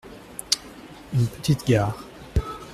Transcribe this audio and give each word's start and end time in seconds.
Une 1.13 1.27
petite 1.27 1.63
gare. 1.67 2.05